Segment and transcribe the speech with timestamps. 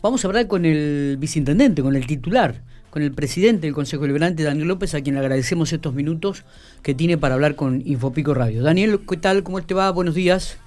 [0.00, 2.54] Vamos a hablar con el viceintendente, con el titular,
[2.90, 6.44] con el presidente del Consejo Deliberante, Daniel López, a quien le agradecemos estos minutos
[6.84, 8.62] que tiene para hablar con Infopico Radio.
[8.62, 9.42] Daniel, ¿qué tal?
[9.42, 9.90] ¿Cómo te va?
[9.90, 10.62] Buenos días.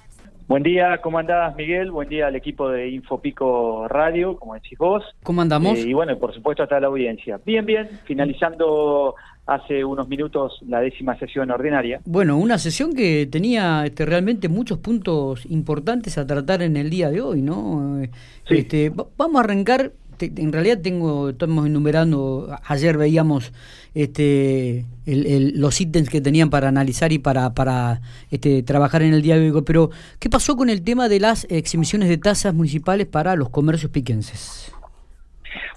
[0.48, 1.90] Buen día, ¿cómo andás, Miguel?
[1.90, 5.02] Buen día al equipo de Infopico Radio, como decís vos.
[5.22, 5.78] ¿Cómo andamos?
[5.78, 7.40] Eh, y bueno, por supuesto, hasta la audiencia.
[7.46, 9.14] Bien, bien, finalizando
[9.46, 12.00] hace unos minutos la décima sesión ordinaria.
[12.04, 17.10] Bueno, una sesión que tenía este, realmente muchos puntos importantes a tratar en el día
[17.10, 18.02] de hoy, ¿no?
[18.48, 18.58] Sí.
[18.58, 23.52] Este, vamos a arrancar, en realidad tengo, estamos enumerando, ayer veíamos
[23.94, 29.36] este, los ítems que tenían para analizar y para, para este, trabajar en el día
[29.36, 29.90] de hoy, pero
[30.20, 34.72] ¿qué pasó con el tema de las exhibiciones de tasas municipales para los comercios piquenses?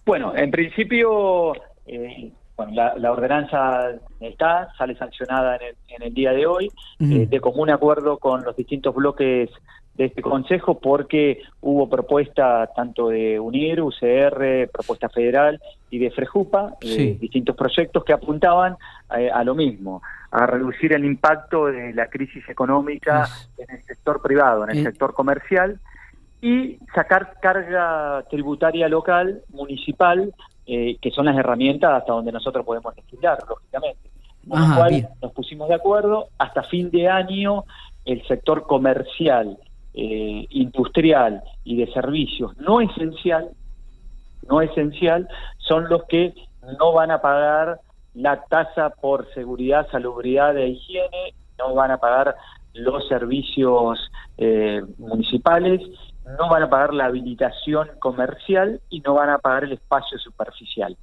[0.05, 1.53] Bueno, en principio...
[1.88, 5.58] Eh, bueno, la, ordenanza está, sale sancionada
[5.90, 9.50] en el, día de hoy, eh, de común acuerdo con los distintos bloques
[9.95, 16.76] de este Consejo, porque hubo propuesta tanto de UNIR, UCR, propuesta federal y de FREJUPA,
[16.81, 18.78] eh, distintos proyectos que apuntaban
[19.17, 24.22] eh, a lo mismo, a reducir el impacto de la crisis económica en el sector
[24.22, 25.80] privado, en el sector comercial,
[26.42, 30.34] y sacar carga tributaria local, municipal,
[30.67, 34.09] eh, que son las herramientas hasta donde nosotros podemos legislar, lógicamente.
[34.47, 37.63] Con lo cual nos pusimos de acuerdo, hasta fin de año
[38.05, 39.57] el sector comercial,
[39.94, 43.49] eh, industrial y de servicios no esencial,
[44.47, 46.33] no esencial, son los que
[46.79, 47.79] no van a pagar
[48.13, 52.35] la tasa por seguridad, salubridad e higiene, no van a pagar
[52.73, 54.00] los servicios
[54.38, 55.81] eh, municipales
[56.38, 60.98] no van a pagar la habilitación comercial y no van a pagar el espacio superficial.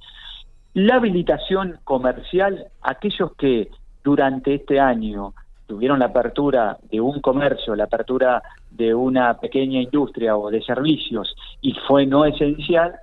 [0.73, 3.69] La habilitación comercial, aquellos que
[4.03, 5.33] durante este año
[5.65, 11.35] tuvieron la apertura de un comercio, la apertura de una pequeña industria o de servicios
[11.61, 12.95] y fue no esencial,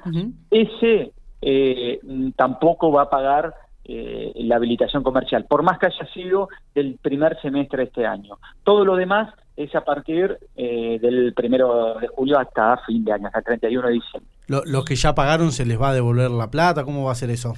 [0.50, 2.00] ese eh,
[2.36, 7.40] tampoco va a pagar eh, la habilitación comercial, por más que haya sido del primer
[7.40, 8.38] semestre de este año.
[8.62, 13.26] Todo lo demás es a partir eh, del primero de julio hasta fin de año,
[13.26, 14.30] hasta el 31 de diciembre.
[14.46, 16.84] ¿Los que ya pagaron se les va a devolver la plata?
[16.84, 17.54] ¿Cómo va a ser eso?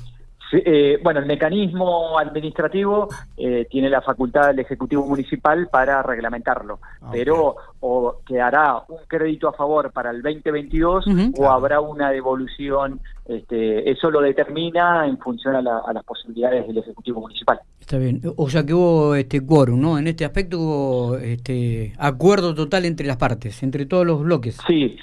[0.52, 7.08] Eh, bueno, el mecanismo administrativo eh, tiene la facultad del Ejecutivo Municipal para reglamentarlo, ah,
[7.10, 11.06] pero o quedará un crédito a favor para el 2022
[11.38, 17.22] o habrá una devolución, este, eso lo determina en función a, las posibilidades del Ejecutivo
[17.22, 17.60] Municipal.
[17.80, 19.98] Está bien, o sea que hubo este quórum, ¿no?
[19.98, 24.58] En este aspecto hubo este acuerdo total entre las partes, entre todos los bloques.
[24.66, 24.96] Sí,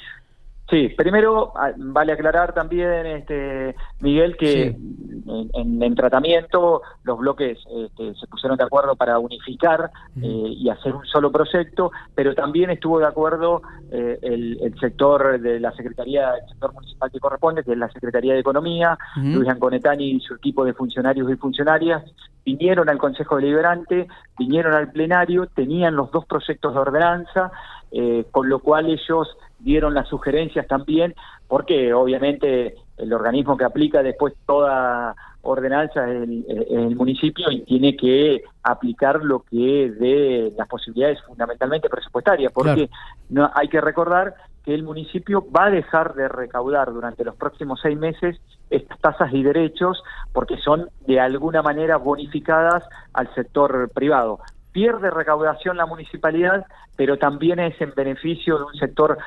[0.69, 8.27] Sí, primero ah, vale aclarar también, este, Miguel, que en, tratamiento los bloques este, se
[8.27, 9.89] pusieron de acuerdo para unificar
[10.21, 15.59] eh, y hacer un solo proyecto, pero también estuvo de acuerdo eh, el, sector de
[15.59, 20.11] la Secretaría, el sector municipal que corresponde, que es la Secretaría de Economía, Luis Anconetani
[20.11, 22.03] y su equipo de funcionarios y funcionarias,
[22.45, 24.07] vinieron al Consejo Deliberante,
[24.37, 27.51] vinieron al plenario, tenían los dos proyectos de ordenanza,
[27.91, 29.27] eh, con lo cual ellos
[29.59, 31.13] dieron las sugerencias también,
[31.47, 36.27] porque obviamente el organismo que aplica después toda ordenanza es
[36.69, 42.89] el, municipio y tiene que aplicar lo que dé las posibilidades fundamentalmente presupuestarias, porque
[43.29, 47.79] no hay que recordar que el municipio va a dejar de recaudar durante los próximos
[47.81, 50.03] seis meses estas tasas y derechos
[50.33, 52.83] porque son de alguna manera bonificadas
[53.13, 54.39] al sector privado.
[54.71, 56.65] Pierde recaudación la municipalidad,
[56.95, 59.17] pero también es en beneficio de un sector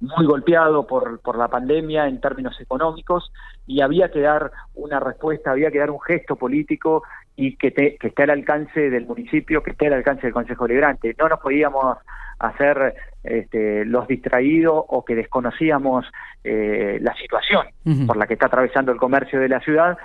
[0.00, 3.32] muy golpeado por, por la pandemia en términos económicos
[3.66, 7.02] y había que dar una respuesta, había que dar un gesto político
[7.36, 11.14] y que, que esté al alcance del municipio, que esté al alcance del Consejo Liberante.
[11.18, 11.98] No nos podíamos
[12.38, 16.06] hacer este, los distraídos o que desconocíamos
[16.42, 17.66] eh, la situación
[18.06, 19.96] por la que está atravesando el comercio de la ciudad,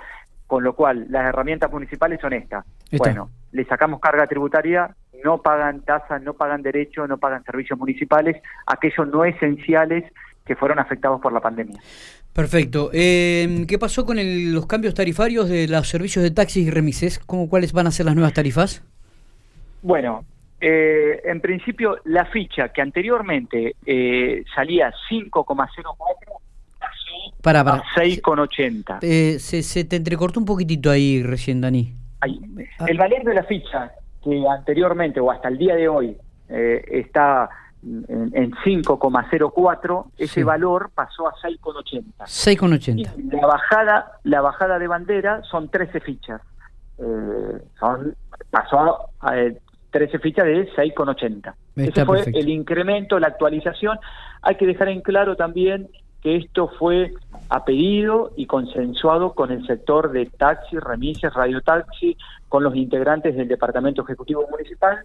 [0.46, 2.64] con lo cual las herramientas municipales son estas.
[2.92, 4.94] Bueno, le sacamos carga tributaria,
[5.24, 8.36] no pagan tasas, no pagan derechos, no pagan servicios municipales,
[8.66, 10.04] aquellos no esenciales
[10.44, 11.80] que fueron afectados por la pandemia.
[12.32, 12.90] Perfecto.
[12.92, 14.16] Eh, ¿Qué pasó con
[14.52, 17.18] los cambios tarifarios de los servicios de taxis y remises?
[17.18, 18.84] ¿Cómo, ¿Cuáles van a ser las nuevas tarifas?
[19.82, 20.24] Bueno,
[20.60, 25.96] eh, en principio la ficha que anteriormente eh, salía 5,04
[27.42, 27.82] para, para.
[27.94, 28.98] 6,80.
[29.02, 31.94] Eh, se, se te entrecortó un poquitito ahí recién, Dani.
[32.20, 32.26] Ah.
[32.86, 36.16] El valor de la ficha que anteriormente o hasta el día de hoy
[36.48, 37.48] eh, está
[37.82, 42.04] en, 5,04, ese valor pasó a 6,80.
[42.24, 43.40] 6,80.
[43.40, 46.42] La bajada, la bajada de bandera son 13 fichas.
[46.98, 48.14] Eh, son,
[48.50, 49.32] pasó a
[49.90, 51.54] 13 eh, fichas de 6,80.
[51.76, 53.98] Ese fue el incremento, la actualización.
[54.42, 55.88] Hay que dejar en claro también
[56.22, 57.12] que esto fue
[57.48, 62.16] a pedido y consensuado con el sector de taxi, remises, radiotaxi,
[62.48, 64.98] con los integrantes del Departamento Ejecutivo Municipal.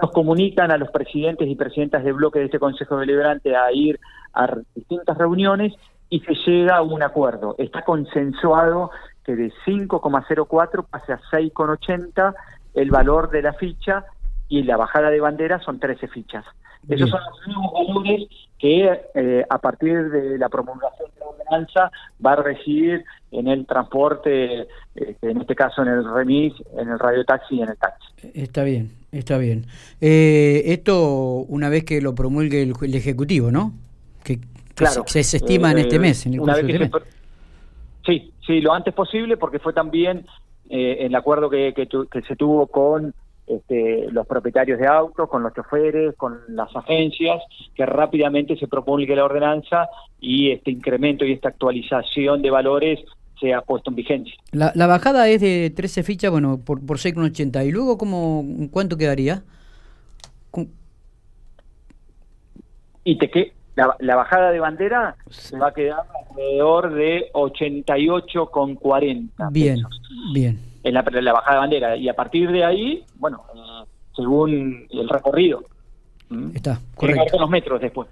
[0.00, 3.98] Nos comunican a los presidentes y presidentas de bloque de este Consejo Deliberante a ir
[4.32, 5.74] a distintas reuniones
[6.08, 7.54] y se llega a un acuerdo.
[7.58, 8.90] Está consensuado
[9.24, 12.34] que de 5,04 pase a 6,80
[12.74, 14.04] el valor de la ficha
[14.48, 16.44] y la bajada de bandera son 13 fichas.
[16.88, 21.92] Esos son los nuevos valores que eh, a partir de la promulgación de la ordenanza
[22.24, 26.98] va a recibir en el transporte, este, en este caso en el remis, en el
[26.98, 28.06] radiotaxi y en el taxi.
[28.34, 29.66] Está bien, está bien.
[30.00, 33.72] Eh, esto una vez que lo promulgue el, Ejecutivo, ¿no?
[34.22, 34.38] Que,
[34.74, 36.90] claro, se, estima en este eh, mes, en el curso de este mes.
[38.06, 40.26] Sí, sí, lo antes posible porque fue también
[40.68, 43.12] el acuerdo que, que se tuvo con
[43.56, 47.42] este, los propietarios de autos, con los choferes, con las agencias,
[47.74, 49.88] que rápidamente se promulgue la ordenanza
[50.20, 53.00] y este incremento y esta actualización de valores
[53.40, 54.34] sea puesto en vigencia.
[54.52, 57.66] La, bajada es de 13 fichas, bueno, por, por 6,80.
[57.66, 59.42] ¿Y luego cómo, cuánto quedaría?
[63.04, 69.50] Y te que la, la, bajada de bandera se va a quedar alrededor de 88,40.
[69.50, 69.82] Bien,
[70.32, 71.96] bien en la, la bajada de bandera.
[71.96, 75.64] Y a partir de ahí, bueno, eh, según el recorrido.
[76.54, 77.38] Está, correcto.
[77.38, 78.08] los metros después.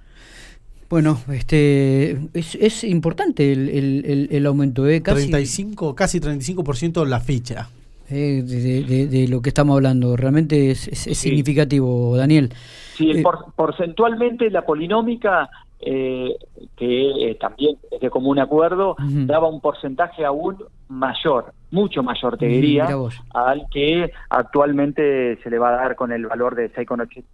[0.91, 5.01] Bueno, este es, es importante el, el, el, aumento, ¿eh?
[5.01, 7.69] Casi, 35, casi 35% la ficha.
[8.11, 12.53] Eh, de, de, lo que estamos hablando, realmente es, es, significativo, Daniel.
[12.97, 13.23] Sí, eh,
[13.55, 16.37] porcentualmente la polinómica eh,
[16.77, 20.57] que eh, también es de común acuerdo, daba un porcentaje aún
[20.89, 22.89] mayor, mucho mayor, te diría,
[23.35, 27.25] al que actualmente se le va a dar con el valor de 6,80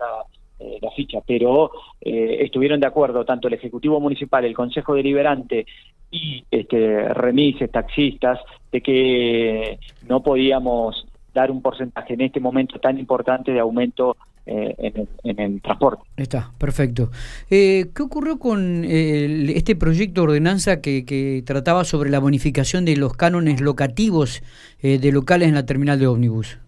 [0.58, 1.18] eh, la ficha.
[1.26, 5.66] Pero eh, estuvieron de acuerdo tanto el Ejecutivo Municipal, el Consejo Deliberante
[6.10, 8.38] y este, remises, taxistas,
[8.72, 9.78] de que
[10.08, 14.16] no podíamos dar un porcentaje en este momento tan importante de aumento
[14.48, 14.92] eh,
[15.24, 16.04] en, el, transporte.
[16.16, 17.10] Está, perfecto.
[17.50, 23.14] Eh, ¿Qué ocurrió con este proyecto de ordenanza que, trataba sobre la bonificación de los
[23.14, 24.44] cánones locativos
[24.82, 26.60] eh, de locales en la terminal de ómnibus?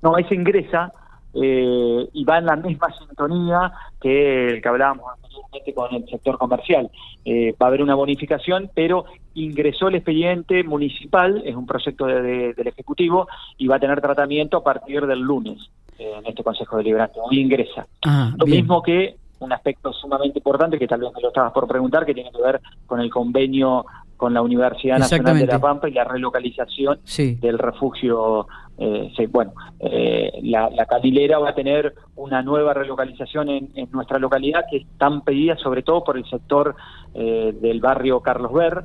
[0.00, 0.90] No, ese ingresa
[1.34, 3.70] y va en la misma sintonía
[4.00, 6.90] que el que hablábamos anteriormente con el sector comercial.
[7.26, 9.04] va a haber una bonificación, pero
[9.34, 13.28] ingresó el expediente municipal, es un proyecto del Ejecutivo,
[13.58, 15.58] y va a tener tratamiento a partir del lunes
[16.18, 17.86] en este Consejo Deliberante, hoy ingresa.
[18.04, 21.68] Ah, lo mismo que un aspecto sumamente importante que tal vez me lo estabas por
[21.68, 23.84] preguntar, que tiene que ver con el convenio
[24.16, 28.46] con la Universidad Nacional de La Pampa y la relocalización del refugio.
[28.78, 34.78] Eh, bueno, eh, la, la va a tener una nueva relocalización en, nuestra localidad que
[34.78, 36.74] es tan pedida sobre todo por el sector
[37.14, 38.84] eh, del barrio Carlos Ver,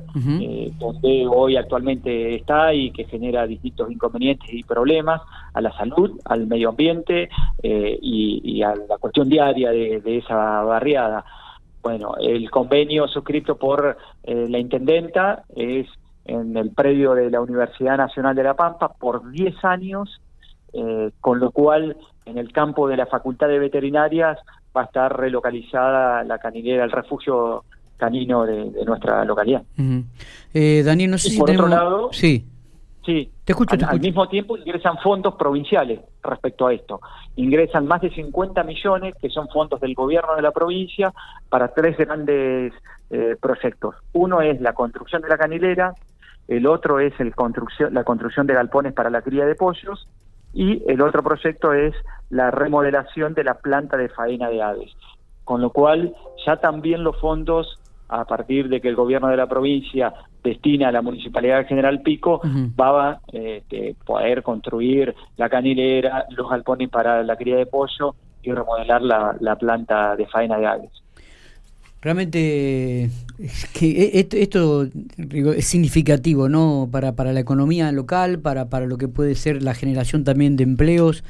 [0.78, 5.20] donde hoy actualmente está y que genera distintos inconvenientes y problemas
[5.52, 7.28] a la salud, al medio ambiente
[7.62, 11.24] y, a la cuestión diaria de esa barriada.
[11.82, 15.88] Bueno, el convenio suscrito por eh, la intendenta es
[16.24, 20.20] en el predio de la Universidad Nacional de La Pampa por 10 años,
[20.72, 24.38] eh, con lo cual en el campo de la Facultad de Veterinarias
[24.76, 27.64] va a estar relocalizada la canilera, el refugio
[27.96, 29.62] canino de, nuestra localidad.
[30.54, 32.46] eh, Daniel, no sé si por otro lado, sí.
[33.04, 37.00] Sí, te escucho, al, mismo tiempo ingresan fondos provinciales respecto a esto.
[37.34, 41.12] Ingresan más de 50 millones, que son fondos del gobierno de la provincia,
[41.48, 42.72] para tres grandes
[43.10, 43.96] eh, proyectos.
[44.12, 45.94] Uno es la construcción de la canilera,
[46.48, 50.08] el otro es el construcción, la construcción de galpones para la cría de pollos,
[50.54, 51.94] y el otro proyecto es
[52.28, 54.92] la remodelación de la planta de faena de aves.
[55.44, 56.14] Con lo cual,
[56.46, 57.80] ya también los fondos
[58.12, 60.12] a partir de que el gobierno de la provincia
[60.44, 62.42] destina a la Municipalidad de General Pico,
[62.78, 68.52] va a este, poder construir la canilera, los galpones para la cría de pollo y
[68.52, 71.01] remodelar la, planta de faena de aves.
[72.02, 73.10] Realmente
[73.78, 76.88] que e, esto, es significativo ¿no?
[76.90, 80.64] para, para la economía local, para, para lo que puede ser la generación también de
[80.64, 81.22] empleos.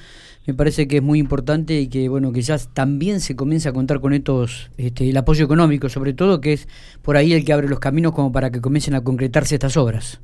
[0.47, 4.01] Me parece que es muy importante y que bueno quizás también se comience a contar
[4.01, 6.69] con estos este, el apoyo económico sobre todo que es
[7.03, 10.21] por ahí el que abre los caminos como para que comiencen a concretarse estas obras.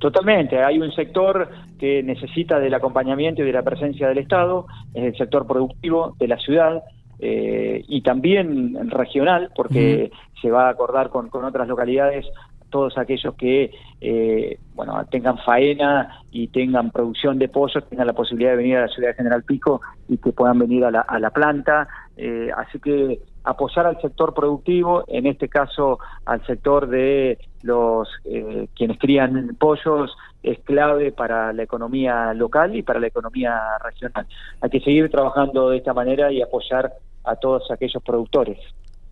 [0.00, 1.48] Totalmente, hay un sector
[1.78, 6.26] que necesita del acompañamiento y de la presencia del Estado, es el sector productivo de
[6.26, 6.82] la ciudad,
[7.18, 12.26] eh, y también regional, porque se va a acordar con, con otras localidades
[12.72, 18.52] todos aquellos que eh, bueno tengan faena y tengan producción de pozos tengan la posibilidad
[18.52, 21.20] de venir a la ciudad de General Pico y que puedan venir a la, a
[21.20, 21.86] la planta.
[22.16, 28.68] Eh, así que apoyar al sector productivo, en este caso al sector de los eh,
[28.74, 34.26] quienes crían pollos, es clave para la economía local y para la economía regional.
[34.60, 36.92] Hay que seguir trabajando de esta manera y apoyar
[37.24, 38.58] a todos aquellos productores.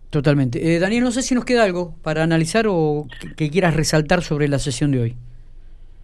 [0.09, 0.75] Totalmente.
[0.75, 3.07] Eh, Daniel, no sé si nos queda algo para analizar o
[3.37, 5.17] que quieras resaltar sobre la sesión de hoy.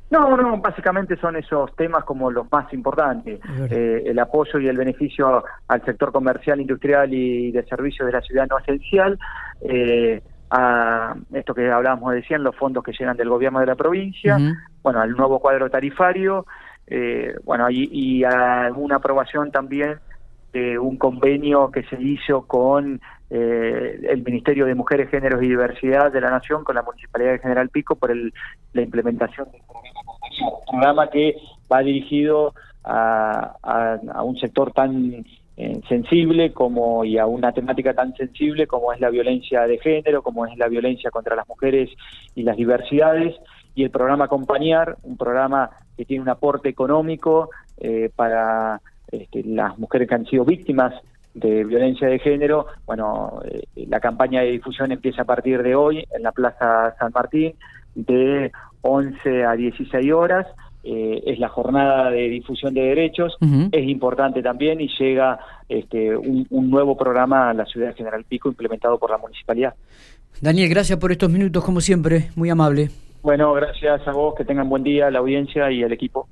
[0.10, 3.42] No, no, básicamente son esos temas como los más importantes.
[3.70, 8.22] Eh, el apoyo y el beneficio al sector comercial, industrial y de servicios de la
[8.22, 9.20] ciudad no esencial.
[9.62, 14.38] Eh, a esto que hablábamos de los fondos que llegan del gobierno de la provincia,
[14.82, 16.46] bueno, al nuevo cuadro tarifario,
[16.88, 20.00] eh, bueno, y, y a una aprobación también
[20.54, 26.12] de un convenio que se hizo con eh, el Ministerio de Mujeres, Géneros y Diversidad
[26.12, 28.34] de la Nación, con la Municipalidad de General Pico, por el,
[28.74, 29.97] la implementación de un
[30.70, 31.36] programa que
[31.72, 32.54] va dirigido
[32.84, 35.26] a, a, un sector tan
[35.58, 40.22] eh, sensible como y a una temática tan sensible como es la violencia de género,
[40.22, 41.90] como es la violencia contra las mujeres
[42.36, 43.36] y las diversidades,
[43.76, 49.78] y el programa Acompañar, un programa que tiene un aporte económico eh, para este, las
[49.78, 50.94] mujeres que han sido víctimas
[51.34, 56.04] de violencia de género, bueno, eh, la campaña de difusión empieza a partir de hoy
[56.12, 57.54] en la Plaza San Martín
[57.94, 60.48] de 11 a 16 horas.
[60.84, 63.36] Eh, es la jornada de difusión de derechos,
[63.74, 68.24] es importante también y llega este, un, un, nuevo programa a la ciudad de General
[68.24, 69.74] Pico implementado por la municipalidad.
[70.40, 72.90] Daniel, gracias por estos minutos, como siempre, muy amable.
[73.22, 76.30] Bueno, gracias a vos, que tengan buen día, la audiencia y el equipo.